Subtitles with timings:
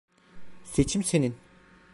[0.63, 1.37] Seçim senin.